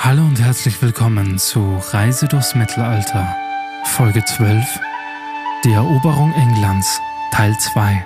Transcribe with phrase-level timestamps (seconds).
[0.00, 3.36] Hallo und herzlich willkommen zu Reise durchs Mittelalter,
[3.84, 4.64] Folge 12,
[5.64, 7.00] die Eroberung Englands,
[7.32, 8.04] Teil 2.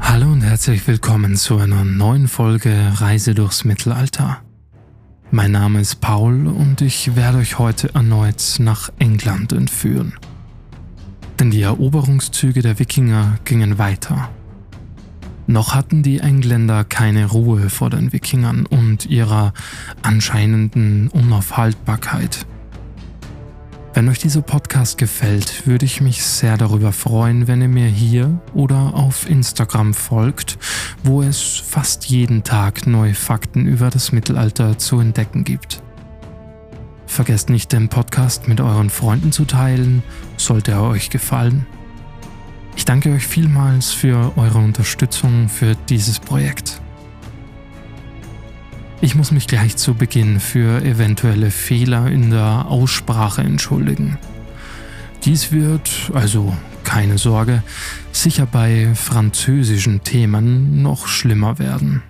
[0.00, 4.40] Hallo und herzlich willkommen zu einer neuen Folge Reise durchs Mittelalter.
[5.32, 10.14] Mein Name ist Paul und ich werde euch heute erneut nach England entführen.
[11.38, 14.28] Denn die Eroberungszüge der Wikinger gingen weiter.
[15.46, 19.52] Noch hatten die Engländer keine Ruhe vor den Wikingern und ihrer
[20.02, 22.44] anscheinenden Unaufhaltbarkeit.
[23.92, 28.40] Wenn euch dieser Podcast gefällt, würde ich mich sehr darüber freuen, wenn ihr mir hier
[28.54, 30.58] oder auf Instagram folgt,
[31.02, 35.82] wo es fast jeden Tag neue Fakten über das Mittelalter zu entdecken gibt.
[37.06, 40.04] Vergesst nicht, den Podcast mit euren Freunden zu teilen,
[40.36, 41.66] sollte er euch gefallen.
[42.76, 46.80] Ich danke euch vielmals für eure Unterstützung für dieses Projekt.
[49.02, 54.18] Ich muss mich gleich zu Beginn für eventuelle Fehler in der Aussprache entschuldigen.
[55.24, 57.62] Dies wird, also keine Sorge,
[58.12, 62.02] sicher bei französischen Themen noch schlimmer werden.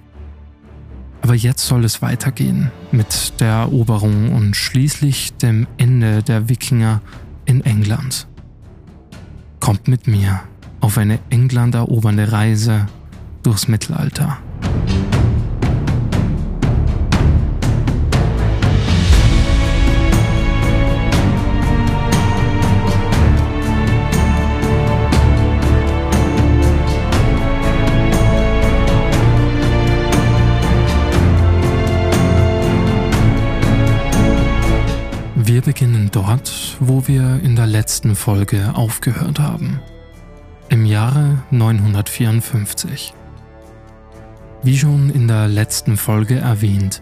[1.23, 7.03] Aber jetzt soll es weitergehen mit der Eroberung und schließlich dem Ende der Wikinger
[7.45, 8.27] in England.
[9.61, 10.41] Kommt mit mir
[10.81, 12.89] auf eine England erobernde Reise
[13.45, 14.39] durchs Mittelalter.
[36.91, 39.81] Wo wir in der letzten Folge aufgehört haben.
[40.71, 43.15] Im Jahre 954.
[44.65, 47.01] Wie schon in der letzten Folge erwähnt,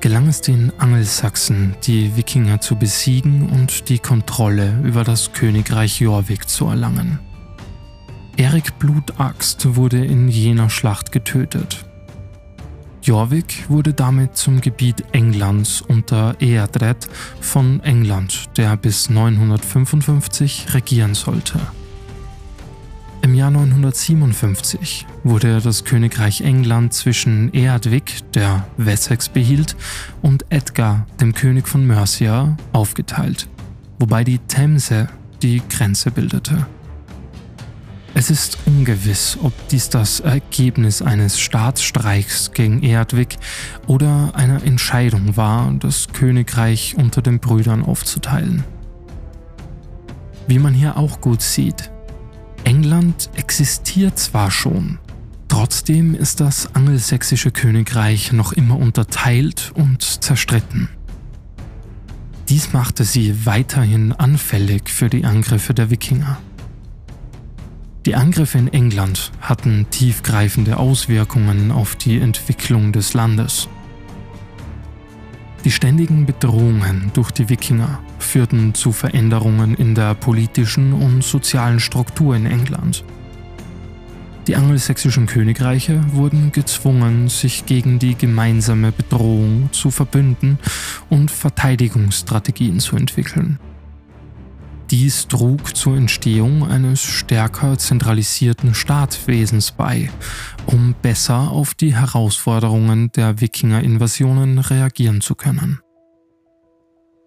[0.00, 6.48] gelang es den Angelsachsen, die Wikinger zu besiegen und die Kontrolle über das Königreich Jorvik
[6.48, 7.18] zu erlangen.
[8.38, 11.84] Erik Blutaxt wurde in jener Schlacht getötet
[13.06, 17.08] Jorvik wurde damit zum Gebiet Englands unter Eadred
[17.40, 21.60] von England, der bis 955 regieren sollte.
[23.22, 29.76] Im Jahr 957 wurde das Königreich England zwischen Eadwig, der Wessex behielt,
[30.20, 33.48] und Edgar, dem König von Mercia, aufgeteilt,
[34.00, 35.06] wobei die Themse
[35.42, 36.66] die Grenze bildete.
[38.18, 43.36] Es ist ungewiss, ob dies das Ergebnis eines Staatsstreiks gegen Erdwig
[43.86, 48.64] oder einer Entscheidung war, das Königreich unter den Brüdern aufzuteilen.
[50.48, 51.90] Wie man hier auch gut sieht,
[52.64, 54.98] England existiert zwar schon,
[55.48, 60.88] trotzdem ist das angelsächsische Königreich noch immer unterteilt und zerstritten.
[62.48, 66.38] Dies machte sie weiterhin anfällig für die Angriffe der Wikinger.
[68.06, 73.68] Die Angriffe in England hatten tiefgreifende Auswirkungen auf die Entwicklung des Landes.
[75.64, 82.36] Die ständigen Bedrohungen durch die Wikinger führten zu Veränderungen in der politischen und sozialen Struktur
[82.36, 83.02] in England.
[84.46, 90.60] Die angelsächsischen Königreiche wurden gezwungen, sich gegen die gemeinsame Bedrohung zu verbünden
[91.10, 93.58] und Verteidigungsstrategien zu entwickeln.
[94.90, 100.10] Dies trug zur Entstehung eines stärker zentralisierten Staatswesens bei,
[100.66, 105.80] um besser auf die Herausforderungen der Wikinger-Invasionen reagieren zu können.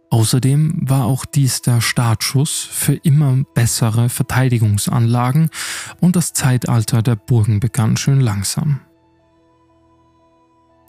[0.09, 5.49] Außerdem war auch dies der Startschuss für immer bessere Verteidigungsanlagen
[5.99, 8.79] und das Zeitalter der Burgen begann schön langsam.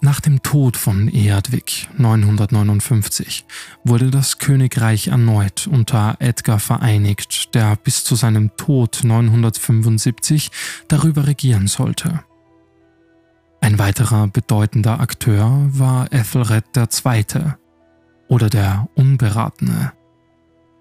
[0.03, 3.45] Nach dem Tod von Eadwig 959
[3.85, 10.51] wurde das Königreich erneut unter Edgar vereinigt, der bis zu seinem Tod 975
[10.89, 12.25] darüber regieren sollte.
[13.61, 17.25] Ein weiterer bedeutender Akteur war Ethelred II.
[18.29, 19.93] oder der Unberatene,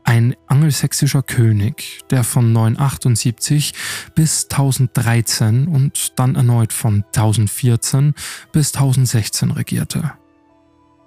[0.10, 3.76] ein angelsächsischer König, der von 978
[4.16, 8.16] bis 1013 und dann erneut von 1014
[8.52, 10.14] bis 1016 regierte.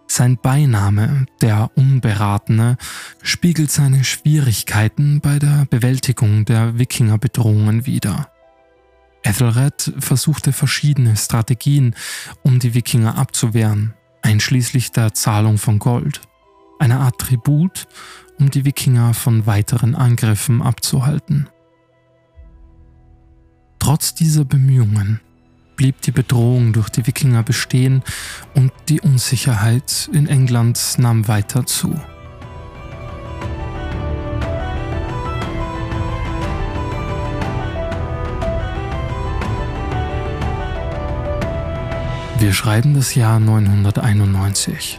[0.07, 2.77] Sein Beiname, der Unberatene,
[3.25, 8.29] spiegelt seine Schwierigkeiten bei der Bewältigung der Wikingerbedrohungen wider.
[9.25, 11.97] Ethelred versuchte verschiedene Strategien,
[12.43, 16.21] um die Wikinger abzuwehren, einschließlich der Zahlung von Gold
[16.83, 17.87] eine Art Tribut,
[18.41, 21.49] um die Wikinger von weiteren Angriffen abzuhalten.
[23.79, 25.21] Trotz dieser Bemühungen
[25.77, 28.03] blieb die Bedrohung durch die Wikinger bestehen
[28.55, 31.95] und die Unsicherheit in England nahm weiter zu.
[42.41, 44.99] Wir schreiben das Jahr 991.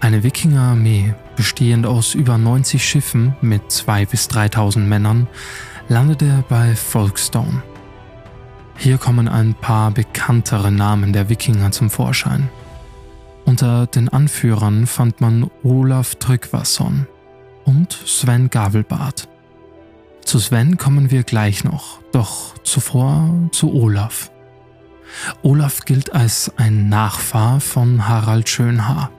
[0.00, 5.26] Eine Wikingerarmee, bestehend aus über 90 Schiffen mit 2.000 bis 3.000 Männern,
[5.88, 7.62] landete bei Folkestone.
[8.76, 12.48] Hier kommen ein paar bekanntere Namen der Wikinger zum Vorschein.
[13.46, 17.06] Unter den Anführern fand man Olaf Tryggvason
[17.64, 19.28] und Sven Gavelbart.
[20.24, 24.30] Zu Sven kommen wir gleich noch, doch zuvor zu Olaf.
[25.42, 29.10] Olaf gilt als ein Nachfahr von Harald Schönhaar,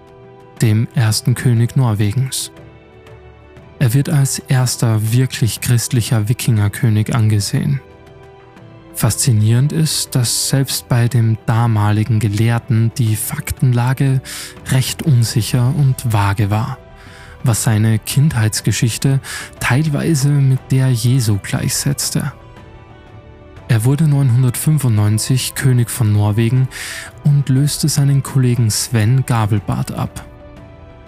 [0.62, 2.52] dem ersten König Norwegens.
[3.80, 7.80] Er wird als erster wirklich christlicher Wikingerkönig angesehen.
[8.94, 14.22] Faszinierend ist, dass selbst bei dem damaligen Gelehrten die Faktenlage
[14.72, 16.80] recht unsicher und vage war,
[17.44, 19.20] was seine Kindheitsgeschichte
[19.60, 22.34] teilweise mit der Jesu gleichsetzte.
[23.68, 26.68] Er wurde 995 König von Norwegen
[27.24, 30.27] und löste seinen Kollegen Sven Gabelbart ab.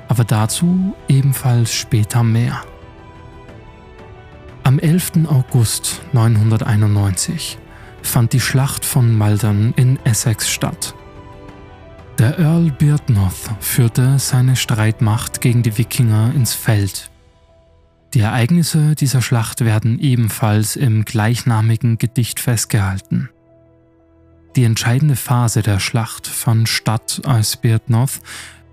[0.10, 2.62] Aber dazu ebenfalls später mehr.
[4.64, 5.26] Am 11.
[5.28, 7.58] August 991
[8.02, 10.94] fand die Schlacht von Maldon in Essex statt.
[12.18, 17.10] Der Earl Beardnoth führte seine Streitmacht gegen die Wikinger ins Feld
[18.16, 23.30] die Ereignisse dieser Schlacht werden ebenfalls im gleichnamigen Gedicht festgehalten.
[24.56, 28.20] Die entscheidende Phase der Schlacht fand statt, als Beardnoth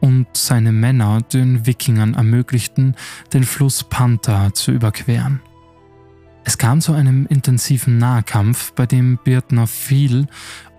[0.07, 2.95] und seine Männer den Wikingern ermöglichten,
[3.33, 5.41] den Fluss Panther zu überqueren.
[6.45, 10.29] Es kam zu einem intensiven Nahkampf, bei dem Beardnoth fiel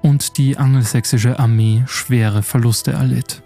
[0.01, 3.44] und die angelsächsische Armee schwere Verluste erlitt.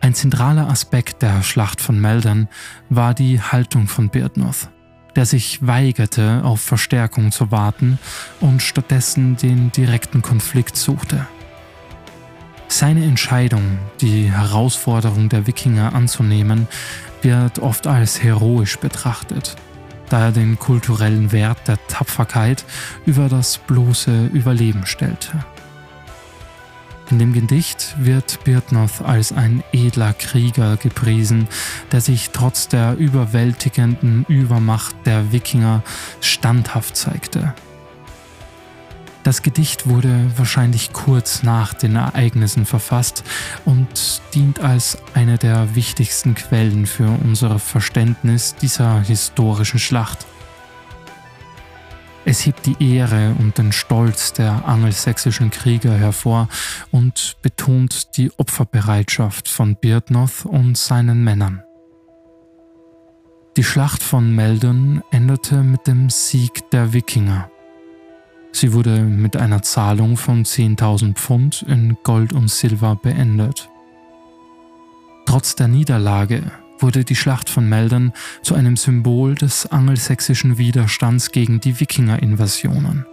[0.00, 2.46] Ein zentraler Aspekt der Schlacht von Meldern
[2.90, 4.68] war die Haltung von Birdnoth,
[5.16, 7.98] der sich weigerte, auf Verstärkung zu warten
[8.38, 11.26] und stattdessen den direkten Konflikt suchte.
[12.68, 16.68] Seine Entscheidung, die Herausforderung der Wikinger anzunehmen,
[17.22, 19.56] wird oft als heroisch betrachtet,
[20.10, 22.64] da er den kulturellen Wert der Tapferkeit
[23.06, 25.44] über das bloße Überleben stellte.
[27.10, 31.48] In dem Gedicht wird Birtnoth als ein edler Krieger gepriesen,
[31.90, 35.82] der sich trotz der überwältigenden Übermacht der Wikinger
[36.20, 37.54] standhaft zeigte.
[39.28, 43.24] Das Gedicht wurde wahrscheinlich kurz nach den Ereignissen verfasst
[43.66, 50.26] und dient als eine der wichtigsten Quellen für unser Verständnis dieser historischen Schlacht.
[52.24, 56.48] Es hebt die Ehre und den Stolz der angelsächsischen Krieger hervor
[56.90, 61.62] und betont die Opferbereitschaft von Birdnoth und seinen Männern.
[63.58, 67.50] Die Schlacht von Meldon endete mit dem Sieg der Wikinger.
[68.52, 73.68] Sie wurde mit einer Zahlung von 10.000 Pfund in Gold und Silber beendet.
[75.26, 78.12] Trotz der Niederlage wurde die Schlacht von Meldern
[78.42, 83.04] zu einem Symbol des angelsächsischen Widerstands gegen die Wikinger-Invasionen.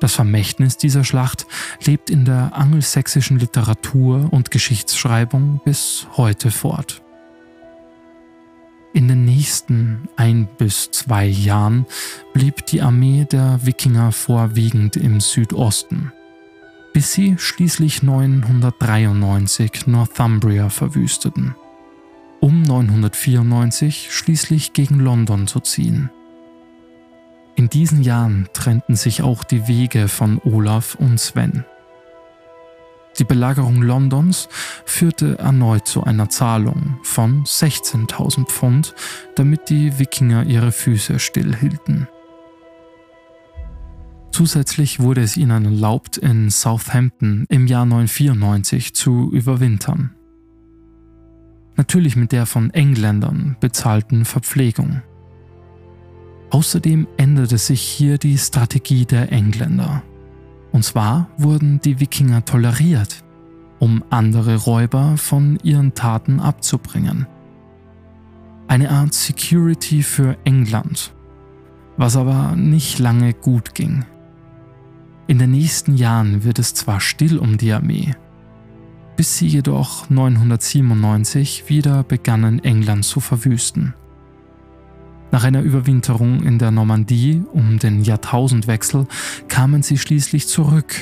[0.00, 1.46] Das Vermächtnis dieser Schlacht
[1.84, 7.02] lebt in der angelsächsischen Literatur und Geschichtsschreibung bis heute fort.
[8.92, 11.84] In den nächsten ein bis zwei Jahren
[12.32, 16.12] blieb die Armee der Wikinger vorwiegend im Südosten,
[16.92, 21.56] bis sie schließlich 993 Northumbria verwüsteten
[22.38, 26.10] um 994 schließlich gegen London zu ziehen.
[27.56, 31.64] In diesen Jahren trennten sich auch die Wege von Olaf und Sven.
[33.18, 34.48] Die Belagerung Londons
[34.84, 38.94] führte erneut zu einer Zahlung von 16.000 Pfund,
[39.34, 42.08] damit die Wikinger ihre Füße stillhielten.
[44.32, 50.14] Zusätzlich wurde es ihnen erlaubt, in Southampton im Jahr 994 zu überwintern
[51.76, 55.02] natürlich mit der von Engländern bezahlten Verpflegung.
[56.50, 60.02] Außerdem änderte sich hier die Strategie der Engländer.
[60.72, 63.22] Und zwar wurden die Wikinger toleriert,
[63.78, 67.26] um andere Räuber von ihren Taten abzubringen.
[68.68, 71.12] Eine Art Security für England,
[71.98, 74.06] was aber nicht lange gut ging.
[75.26, 78.14] In den nächsten Jahren wird es zwar still um die Armee,
[79.16, 83.94] bis sie jedoch 997 wieder begannen England zu verwüsten.
[85.32, 89.06] Nach einer Überwinterung in der Normandie um den Jahrtausendwechsel
[89.48, 90.94] kamen sie schließlich zurück.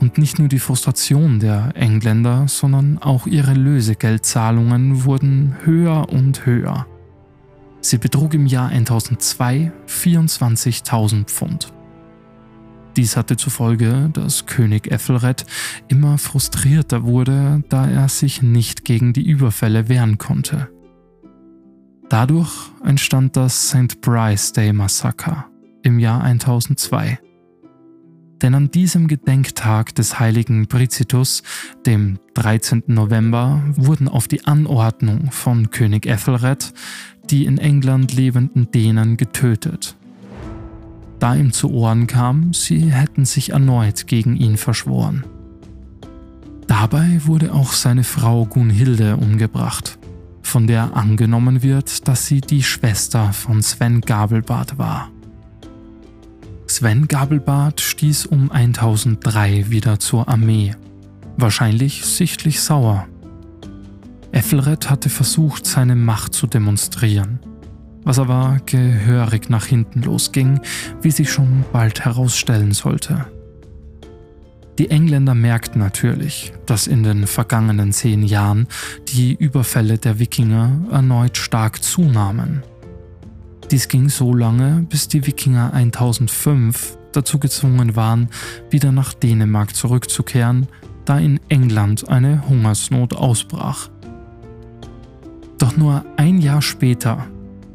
[0.00, 6.86] Und nicht nur die Frustration der Engländer, sondern auch ihre Lösegeldzahlungen wurden höher und höher.
[7.82, 11.72] Sie betrug im Jahr 1002 24.000 Pfund.
[12.96, 15.44] Dies hatte zur Folge, dass König Ethelred
[15.88, 20.68] immer frustrierter wurde, da er sich nicht gegen die Überfälle wehren konnte.
[22.12, 22.52] Dadurch
[22.84, 24.02] entstand das St.
[24.02, 25.46] Bryce Day Massaker
[25.82, 27.18] im Jahr 1002.
[28.42, 31.42] Denn an diesem Gedenktag des heiligen Bricitus,
[31.86, 32.82] dem 13.
[32.88, 36.74] November, wurden auf die Anordnung von König Ethelred
[37.30, 39.96] die in England lebenden Dänen getötet.
[41.18, 45.24] Da ihm zu Ohren kam, sie hätten sich erneut gegen ihn verschworen.
[46.66, 49.98] Dabei wurde auch seine Frau Gunhilde umgebracht
[50.42, 55.10] von der angenommen wird, dass sie die Schwester von Sven Gabelbart war.
[56.66, 60.74] Sven Gabelbart stieß um 1003 wieder zur Armee,
[61.36, 63.06] wahrscheinlich sichtlich sauer.
[64.32, 67.40] Ethelred hatte versucht, seine Macht zu demonstrieren,
[68.04, 70.60] was aber gehörig nach hinten losging,
[71.02, 73.26] wie sich schon bald herausstellen sollte.
[74.78, 78.66] Die Engländer merkten natürlich, dass in den vergangenen zehn Jahren
[79.08, 82.62] die Überfälle der Wikinger erneut stark zunahmen.
[83.70, 88.28] Dies ging so lange, bis die Wikinger 1005 dazu gezwungen waren,
[88.70, 90.68] wieder nach Dänemark zurückzukehren,
[91.04, 93.90] da in England eine Hungersnot ausbrach.
[95.58, 97.26] Doch nur ein Jahr später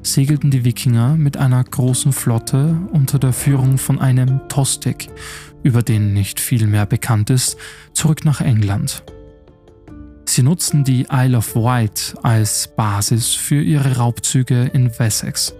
[0.01, 5.09] segelten die Wikinger mit einer großen Flotte unter der Führung von einem Tostig
[5.67, 7.57] über den nicht viel mehr bekannt ist,
[7.91, 9.03] zurück nach England.
[10.25, 15.53] Sie nutzten die Isle of Wight als Basis für ihre Raubzüge in Wessex.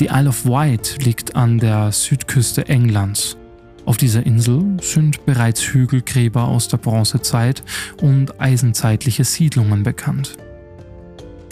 [0.00, 3.36] Die Isle of Wight liegt an der Südküste Englands.
[3.84, 7.62] Auf dieser Insel sind bereits Hügelgräber aus der Bronzezeit
[8.02, 10.36] und eisenzeitliche Siedlungen bekannt.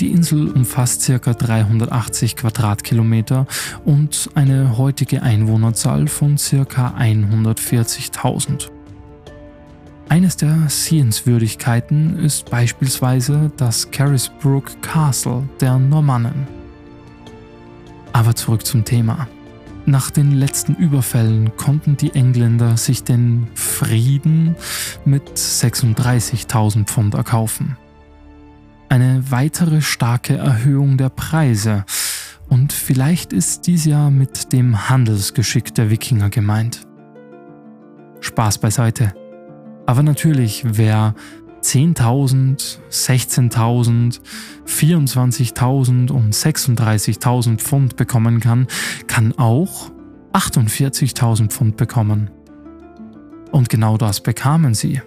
[0.00, 1.32] Die Insel umfasst ca.
[1.32, 3.46] 380 Quadratkilometer
[3.84, 6.94] und eine heutige Einwohnerzahl von ca.
[6.98, 8.68] 140.000.
[10.10, 16.46] Eines der Sehenswürdigkeiten ist beispielsweise das Carisbrooke Castle der Normannen.
[18.12, 19.26] Aber zurück zum Thema.
[19.86, 24.56] Nach den letzten Überfällen konnten die Engländer sich den Frieden
[25.04, 27.76] mit 36.000 Pfund erkaufen
[28.88, 31.84] eine weitere starke Erhöhung der Preise.
[32.48, 36.86] Und vielleicht ist dies ja mit dem Handelsgeschick der Wikinger gemeint.
[38.20, 39.14] Spaß beiseite.
[39.86, 41.14] Aber natürlich, wer
[41.62, 44.20] 10.000, 16.000,
[44.66, 48.66] 24.000 und 36.000 Pfund bekommen kann,
[49.06, 49.90] kann auch
[50.32, 52.30] 48.000 Pfund bekommen.
[53.50, 55.00] Und genau das bekamen sie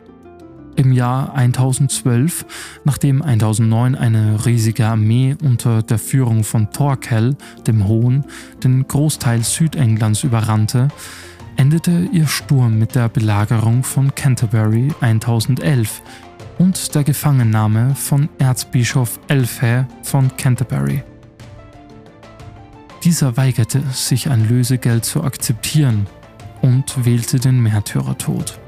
[0.80, 2.46] im Jahr 1012,
[2.86, 7.36] nachdem 1009 eine riesige Armee unter der Führung von Thorkel,
[7.68, 8.24] dem Hohen,
[8.64, 10.88] den Großteil Südenglands überrannte,
[11.58, 16.02] endete ihr Sturm mit der Belagerung von Canterbury 1011
[16.60, 21.04] und der Gefangennahme von Erzbischof Elfhe von Canterbury.
[23.04, 26.08] Dieser weigerte sich ein Lösegeld zu akzeptieren
[26.62, 28.60] und wählte den Märtyrertod.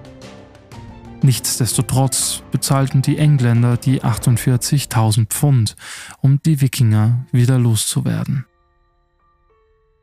[1.23, 5.75] Nichtsdestotrotz bezahlten die Engländer die 48.000 Pfund,
[6.19, 8.45] um die Wikinger wieder loszuwerden.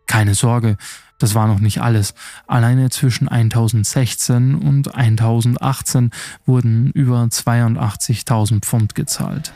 [0.06, 0.76] Keine Sorge,
[1.18, 2.14] das war noch nicht alles.
[2.46, 6.10] Alleine zwischen 1016 und 1018
[6.46, 9.52] wurden über 82.000 Pfund gezahlt.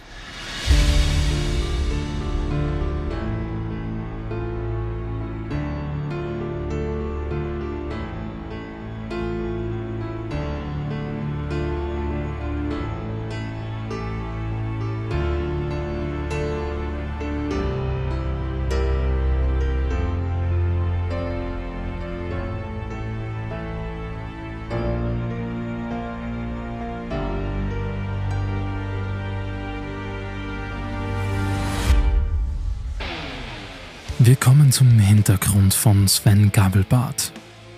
[35.23, 37.33] Hintergrund von Sven Gabelbart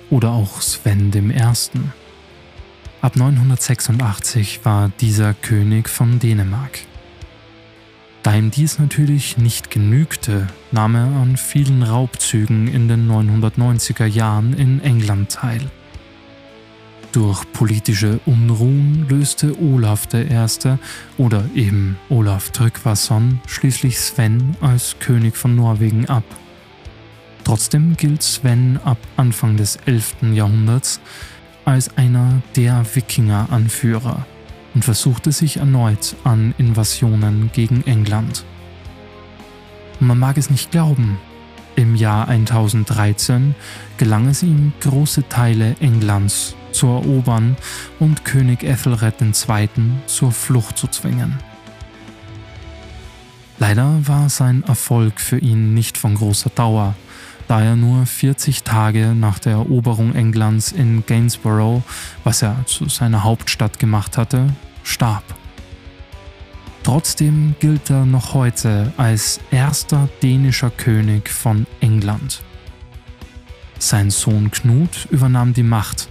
[0.09, 1.93] oder auch Sven Ersten.
[3.03, 6.79] Ab 986 war dieser König von Dänemark.
[8.23, 14.55] Da ihm dies natürlich nicht genügte, nahm er an vielen Raubzügen in den 990er Jahren
[14.55, 15.71] in England teil.
[17.13, 20.79] Durch politische Unruhen löste Olaf I.
[21.19, 26.25] oder eben Olaf Tryggvason schließlich Sven als König von Norwegen ab.
[27.45, 30.33] Trotzdem gilt Sven ab Anfang des 11.
[30.33, 31.01] Jahrhunderts
[31.67, 34.27] als einer der Wikinger-Anführer
[34.75, 38.45] und versuchte sich erneut an Invasionen gegen England.
[40.01, 41.19] man mag es nicht glauben,
[41.77, 43.55] im Jahr 1013
[43.99, 47.57] gelang es ihm, große Teile Englands zu erobern
[47.99, 49.69] und König Ethelred II.
[50.07, 51.39] zur Flucht zu zwingen.
[53.59, 56.95] Leider war sein Erfolg für ihn nicht von großer Dauer,
[57.47, 61.83] da er nur 40 Tage nach der Eroberung Englands in Gainsborough,
[62.25, 64.49] was er zu seiner Hauptstadt gemacht hatte,
[64.83, 65.25] starb.
[66.83, 72.43] Trotzdem gilt er noch heute als erster dänischer König von England.
[73.79, 76.09] Sein Sohn Knut übernahm die Macht,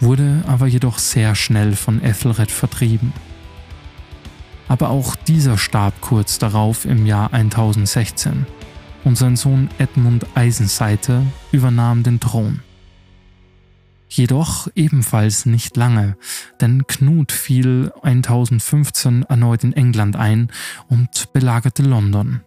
[0.00, 3.12] wurde aber jedoch sehr schnell von Ethelred vertrieben.
[4.68, 8.46] Aber auch dieser starb kurz darauf im Jahr 1016
[9.04, 12.60] und sein Sohn Edmund Eisenseite übernahm den Thron.
[14.08, 16.16] Jedoch ebenfalls nicht lange,
[16.60, 20.50] denn Knut fiel 1015 erneut in England ein
[20.88, 22.40] und belagerte London.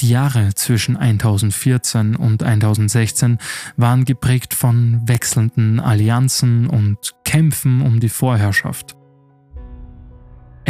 [0.00, 3.38] Die Jahre zwischen 1014 und 1016
[3.76, 8.96] waren geprägt von wechselnden Allianzen und Kämpfen um die Vorherrschaft.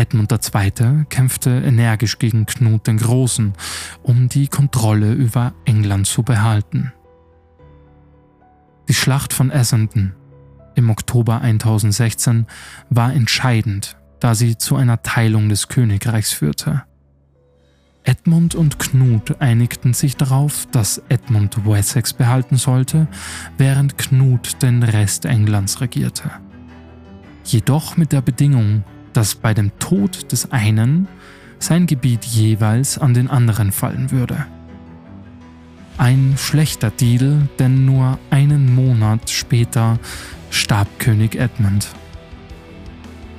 [0.05, 1.07] Edmund II.
[1.09, 3.55] kämpfte energisch gegen Knut den Großen,
[4.03, 6.93] um die Kontrolle über England zu behalten.
[8.87, 10.13] Die Schlacht von Essendon
[10.75, 12.47] im Oktober 1016
[12.91, 16.83] war entscheidend, da sie zu einer Teilung des Königreichs führte.
[18.03, 23.09] Edmund und Knut einigten sich darauf, dass Edmund Wessex behalten sollte,
[23.57, 26.31] während Knut den Rest Englands regierte.
[27.45, 28.85] Jedoch mit der Bedingung,
[29.17, 31.09] dass bei dem Tod des einen
[31.59, 34.47] sein Gebiet jeweils an den anderen fallen würde.
[35.97, 39.99] Ein schlechter Deal, denn nur einen Monat später
[40.51, 41.89] starb König Edmund.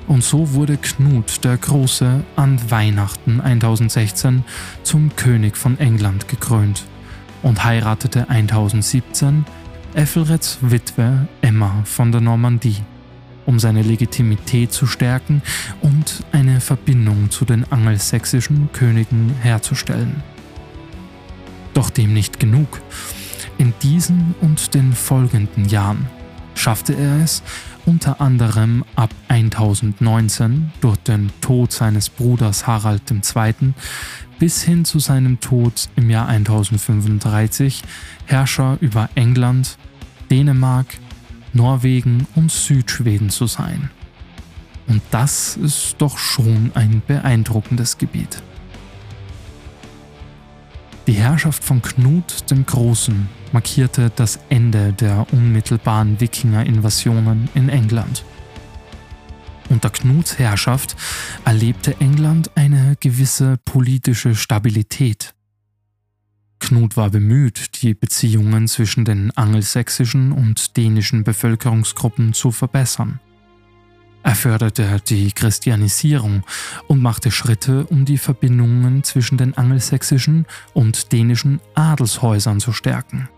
[0.07, 4.43] Und so wurde Knut der Große an Weihnachten 1016
[4.83, 6.85] zum König von England gekrönt
[7.41, 9.45] und heiratete 1017
[9.95, 12.77] Ethelreds Witwe Emma von der Normandie,
[13.45, 15.41] um seine Legitimität zu stärken
[15.81, 20.23] und eine Verbindung zu den angelsächsischen Königen herzustellen.
[21.73, 22.81] Doch dem nicht genug.
[23.57, 26.07] In diesen und den folgenden Jahren
[26.55, 27.43] schaffte er es,
[27.85, 33.73] unter anderem ab 1019 durch den Tod seines Bruders Harald II.
[34.39, 37.83] bis hin zu seinem Tod im Jahr 1035
[38.25, 39.77] Herrscher über England,
[40.31, 40.87] Dänemark,
[41.55, 43.89] Norwegen und Südschweden zu sein.
[44.87, 48.41] Und das ist doch schon ein beeindruckendes Gebiet.
[51.07, 58.25] Die Herrschaft von Knut dem Großen markierte das Ende der unmittelbaren Wikinger-Invasionen in England.
[59.69, 60.95] Unter Knuts Herrschaft
[61.45, 65.34] erlebte England eine gewisse politische Stabilität.
[66.59, 73.19] Knut war bemüht, die Beziehungen zwischen den angelsächsischen und dänischen Bevölkerungsgruppen zu verbessern.
[74.23, 76.43] Er förderte die Christianisierung
[76.87, 83.29] und machte Schritte, um die Verbindungen zwischen den angelsächsischen und dänischen Adelshäusern zu stärken.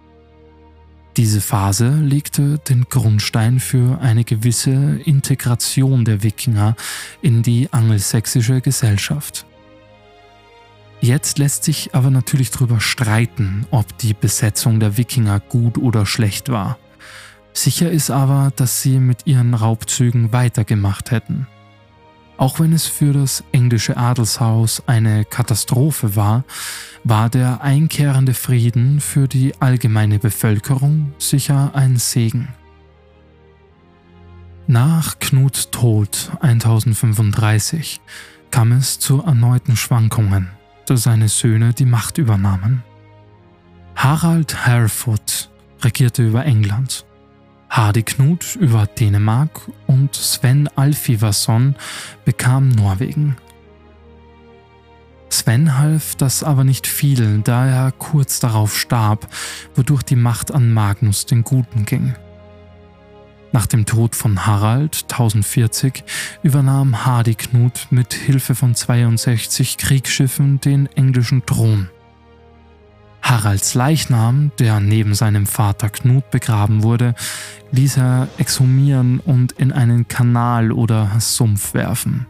[1.17, 6.75] Diese Phase legte den Grundstein für eine gewisse Integration der Wikinger
[7.23, 9.46] in die angelsächsische Gesellschaft.
[11.01, 16.49] Jetzt lässt sich aber natürlich darüber streiten, ob die Besetzung der Wikinger gut oder schlecht
[16.49, 16.77] war.
[17.53, 21.47] Sicher ist aber, dass sie mit ihren Raubzügen weitergemacht hätten.
[22.37, 26.43] Auch wenn es für das englische Adelshaus eine Katastrophe war,
[27.03, 32.49] war der einkehrende Frieden für die allgemeine Bevölkerung sicher ein Segen.
[34.67, 38.01] Nach Knuts Tod 1035
[38.51, 40.49] kam es zu erneuten Schwankungen,
[40.89, 42.83] da seine Söhne die Macht übernahmen.
[43.95, 45.49] Harald Harefoot
[45.83, 47.07] regierte über England
[47.69, 51.75] Hardy Knut über Dänemark und Sven Alfivason
[52.25, 53.37] bekam Norwegen.
[55.29, 59.27] Sven half das aber nicht viel, da er kurz darauf starb,
[59.75, 62.15] wodurch die Macht an Magnus den Guten ging.
[63.51, 66.03] Nach dem Tod von Harald 1040
[66.43, 71.89] übernahm Hardiknut mit Hilfe von 62 Kriegsschiffen den englischen Thron.
[73.21, 77.13] Haralds Leichnam, der neben seinem Vater Knut begraben wurde,
[77.71, 82.25] ließ er exhumieren und in einen Kanal oder Sumpf werfen.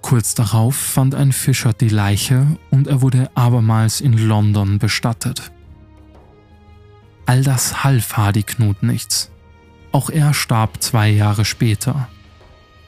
[0.00, 5.50] Kurz darauf fand ein Fischer die Leiche und er wurde abermals in London bestattet.
[7.26, 9.31] All das half Hardy Knut nichts.
[9.92, 12.08] Auch er starb zwei Jahre später.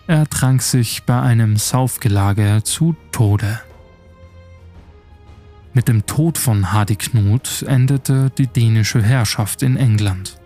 [0.06, 3.60] Er trank sich bei einem Saufgelage zu Tode.
[5.74, 10.38] Mit dem Tod von Hardy Knut endete die dänische Herrschaft in England.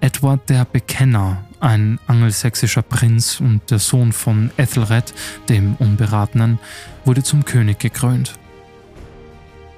[0.00, 5.12] Edward der Bekenner, ein angelsächsischer Prinz und der Sohn von Ethelred,
[5.48, 6.58] dem Unberatenen,
[7.04, 8.38] wurde zum König gekrönt.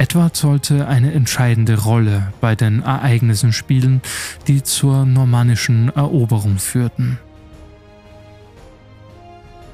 [0.03, 4.03] Edward sollte eine entscheidende Rolle bei den Ereignissen spielen,
[4.49, 7.21] die zur normannischen Eroberung führten.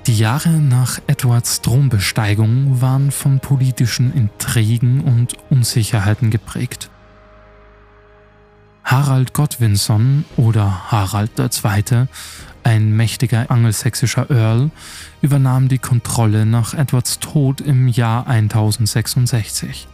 [0.06, 6.90] Die Jahre nach Edwards Thronbesteigung waren von politischen Intrigen und Unsicherheiten geprägt.
[8.84, 12.06] Harald Godwinson oder Harald II.,
[12.64, 14.70] ein mächtiger angelsächsischer Earl,
[15.22, 19.88] übernahm die Kontrolle nach Edwards Tod im Jahr 1066.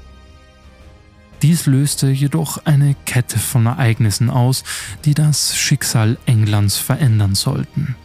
[1.45, 4.65] Dies löste jedoch eine Kette von Ereignissen aus,
[5.05, 7.97] die das Schicksal Englands verändern sollten.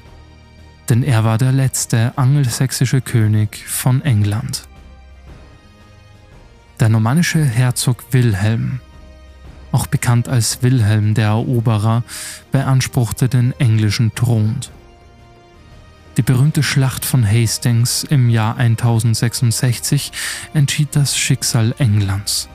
[0.90, 4.68] Denn er war der letzte angelsächsische König von England.
[6.82, 8.82] Der normannische Herzog Wilhelm
[9.72, 12.04] auch bekannt als Wilhelm der Eroberer,
[12.52, 14.58] beanspruchte den englischen Thron.
[16.18, 20.12] Die berühmte Schlacht von Hastings im Jahr 1066
[20.54, 22.50] entschied das Schicksal Englands.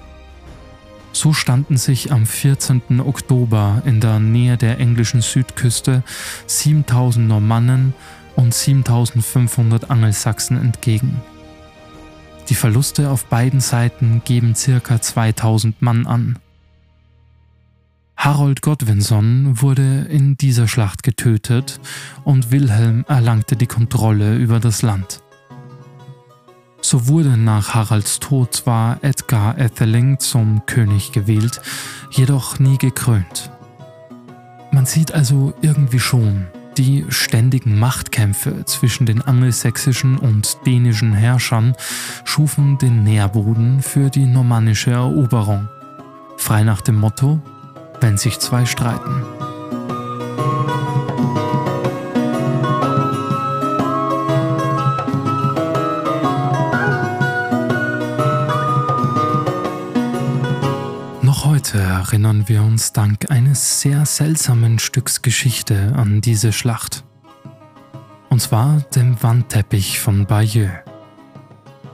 [1.15, 3.01] So standen sich am 14.
[3.01, 6.03] Oktober in der Nähe der englischen Südküste
[6.49, 7.95] 7000 Normannen
[8.35, 11.23] und 7500 Angelsachsen entgegen.
[12.49, 15.01] Die Verluste auf beiden Seiten geben ca.
[15.01, 16.39] 2000 Mann an.
[18.17, 21.81] Harold Godwinson wurde in dieser Schlacht getötet
[22.25, 25.24] und Wilhelm erlangte die Kontrolle über das Land.
[26.85, 31.63] So wurde nach Haralds Tod zwar Edgar Atheling zum König gewählt,
[32.11, 33.51] jedoch nie gekrönt.
[34.71, 41.75] Man sieht also irgendwie schon, die ständigen Machtkämpfe zwischen den angelsächsischen und dänischen Herrschern
[42.25, 45.71] schufen den Nährboden für die normannische Eroberung.
[46.37, 47.41] Frei nach dem Motto,
[48.03, 49.25] wenn sich zwei streiten.
[62.05, 67.03] Erinnern wir uns dank eines sehr seltsamen Stücks Geschichte an diese Schlacht.
[68.29, 70.71] Und zwar dem Wandteppich von Bayeux.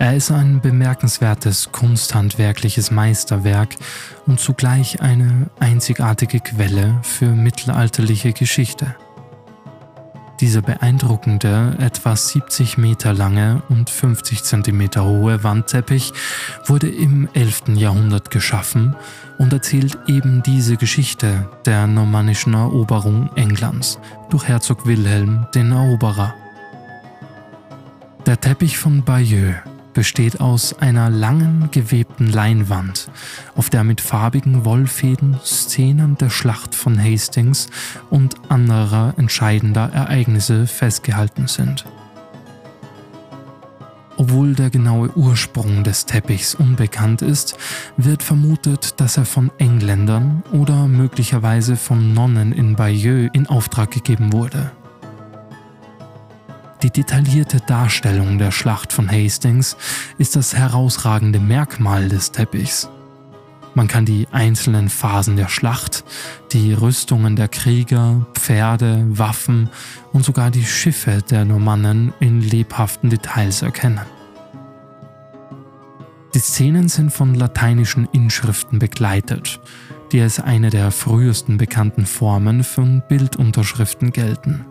[0.01, 3.77] Er ist ein bemerkenswertes kunsthandwerkliches Meisterwerk
[4.27, 8.97] und zugleich eine einzigartige Quelle für mittelalterliche Geschichte.
[10.41, 16.13] Dieser beeindruckende, etwa 70 Meter lange und 50 Zentimeter hohe Wandteppich
[16.65, 17.77] wurde im 11.
[17.77, 18.97] Jahrhundert geschaffen
[19.41, 23.99] und erzählt eben diese Geschichte der normannischen Eroberung Englands
[24.29, 26.35] durch Herzog Wilhelm den Eroberer.
[28.27, 29.55] Der Teppich von Bayeux
[29.95, 33.11] besteht aus einer langen gewebten Leinwand,
[33.57, 37.69] auf der mit farbigen Wollfäden Szenen der Schlacht von Hastings
[38.11, 41.87] und anderer entscheidender Ereignisse festgehalten sind.
[44.21, 47.57] Obwohl der genaue Ursprung des Teppichs unbekannt ist,
[47.97, 54.35] wird vermutet, dass er von Engländern oder möglicherweise von Nonnen in Bayeux in Auftrag gegeben
[54.35, 54.73] wurde.
[56.83, 59.79] Die detaillierte Darstellung der Schlacht von Hastings
[60.19, 62.91] ist das herausragende Merkmal des Teppichs.
[63.75, 66.05] Man kann die einzelnen Phasen der Schlacht,
[66.53, 69.71] die Rüstungen der Krieger, Pferde, Waffen
[70.13, 74.01] und sogar die Schiffe der Normannen in lebhaften Details erkennen.
[76.35, 79.61] Die Szenen sind von lateinischen Inschriften begleitet,
[80.13, 84.65] die als eine der frühesten bekannten Formen von Bildunterschriften gelten.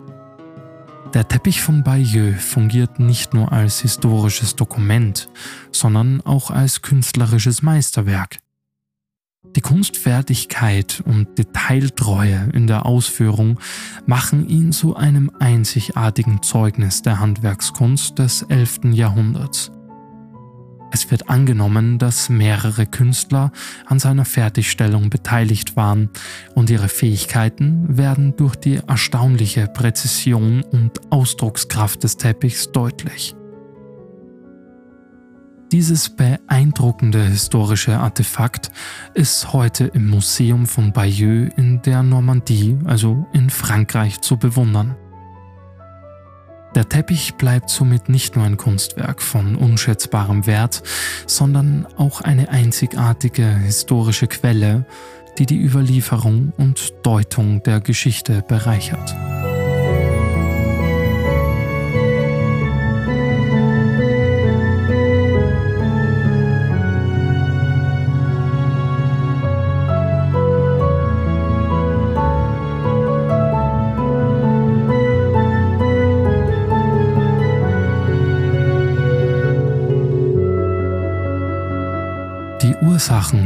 [1.12, 5.28] Der Teppich von Bayeux fungiert nicht nur als historisches Dokument,
[5.72, 8.38] sondern auch als künstlerisches Meisterwerk.
[9.56, 13.58] Die Kunstfertigkeit und Detailtreue in der Ausführung
[14.06, 18.92] machen ihn zu einem einzigartigen Zeugnis der Handwerkskunst des 11.
[18.92, 19.72] Jahrhunderts.
[20.92, 23.52] Es wird angenommen, dass mehrere Künstler
[23.86, 26.10] an seiner Fertigstellung beteiligt waren
[26.54, 33.34] und ihre Fähigkeiten werden durch die erstaunliche Präzision und Ausdruckskraft des Teppichs deutlich.
[35.72, 38.72] Dieses beeindruckende historische Artefakt
[39.14, 44.96] ist heute im Museum von Bayeux in der Normandie, also in Frankreich, zu bewundern.
[46.74, 50.82] Der Teppich bleibt somit nicht nur ein Kunstwerk von unschätzbarem Wert,
[51.26, 54.86] sondern auch eine einzigartige historische Quelle,
[55.38, 59.14] die die Überlieferung und Deutung der Geschichte bereichert.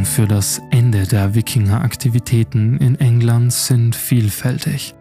[0.04, 4.94] Für das Ende der Wikingeraktivitäten in England sind vielfältig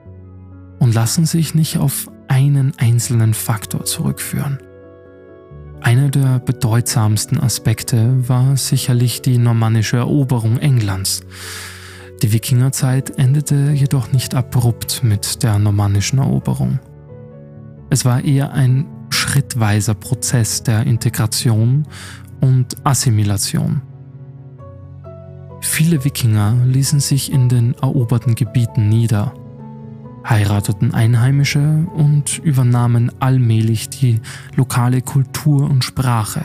[0.79, 4.57] und lassen sich nicht auf einen einzelnen Faktor zurückführen.
[5.81, 11.21] Einer der bedeutsamsten Aspekte war sicherlich die normannische Eroberung Englands.
[12.23, 16.79] Die Wikingerzeit endete jedoch nicht abrupt mit der normannischen Eroberung.
[17.91, 21.85] Es war eher ein schrittweiser Prozess der Integration
[22.41, 23.81] und Assimilation.
[25.65, 29.33] Viele Wikinger ließen sich in den eroberten Gebieten nieder,
[30.27, 34.19] heirateten Einheimische und übernahmen allmählich die
[34.55, 36.43] lokale Kultur und Sprache.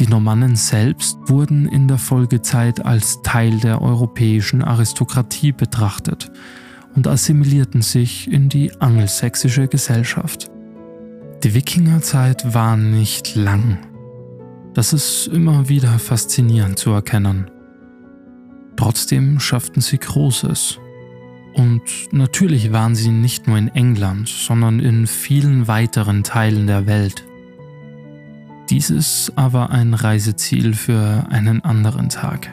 [0.00, 6.30] Die Normannen selbst wurden in der Folgezeit als Teil der europäischen Aristokratie betrachtet
[6.96, 10.50] und assimilierten sich in die angelsächsische Gesellschaft.
[11.44, 13.78] Die Wikingerzeit war nicht lang.
[14.74, 17.48] Das ist immer wieder faszinierend zu erkennen.
[18.76, 20.78] Trotzdem schafften sie Großes.
[21.52, 27.24] Und natürlich waren sie nicht nur in England, sondern in vielen weiteren Teilen der Welt.
[28.70, 32.50] Dies ist aber ein Reiseziel für einen anderen Tag.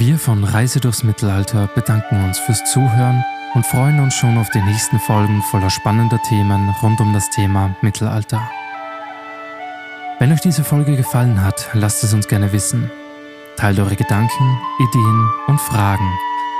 [0.00, 4.62] Wir von Reise durchs Mittelalter bedanken uns fürs Zuhören und freuen uns schon auf die
[4.62, 8.40] nächsten Folgen voller spannender Themen rund um das Thema Mittelalter.
[10.18, 12.90] Wenn euch diese Folge gefallen hat, lasst es uns gerne wissen.
[13.58, 16.10] Teilt eure Gedanken, Ideen und Fragen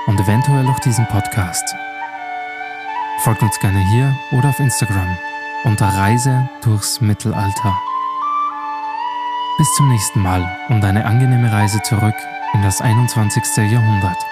[0.07, 1.64] und eventuell auch diesen Podcast.
[3.24, 5.16] Folgt uns gerne hier oder auf Instagram
[5.64, 7.74] unter Reise durchs Mittelalter.
[9.57, 12.16] Bis zum nächsten Mal und eine angenehme Reise zurück
[12.54, 13.70] in das 21.
[13.70, 14.29] Jahrhundert.